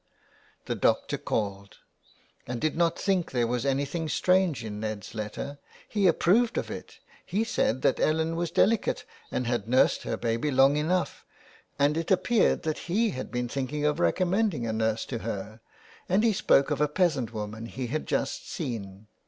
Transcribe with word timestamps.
The 0.65 0.73
doctor 0.73 1.19
called. 1.19 1.77
And 2.47 2.59
did 2.59 2.75
not 2.75 2.97
think 2.97 3.29
there 3.29 3.45
was 3.45 3.67
anything 3.67 4.09
strange 4.09 4.63
in 4.65 4.79
Ned's 4.79 5.13
letter. 5.13 5.59
He 5.87 6.07
approved 6.07 6.57
of 6.57 6.71
it! 6.71 6.97
He 7.23 7.43
said 7.43 7.83
that 7.83 7.99
Ellen 7.99 8.35
was 8.35 8.49
delicate 8.49 9.05
and 9.31 9.45
had 9.45 9.69
nursed 9.69 10.01
her 10.01 10.17
baby 10.17 10.49
long 10.49 10.75
enough, 10.75 11.23
and 11.77 11.95
it 11.95 12.09
appeared 12.09 12.63
that 12.63 12.79
he 12.89 13.11
had 13.11 13.29
been 13.29 13.47
thinking 13.47 13.85
of 13.85 13.97
recom 13.97 14.29
mending 14.29 14.65
a 14.65 14.73
nurse 14.73 15.05
to 15.05 15.19
her, 15.19 15.59
and 16.09 16.23
he 16.23 16.33
spoke 16.33 16.71
of 16.71 16.81
a 16.81 16.87
peasant 16.87 17.31
woman 17.31 17.67
he 17.67 17.85
had 17.85 18.07
just 18.07 18.49
seen. 18.51 19.05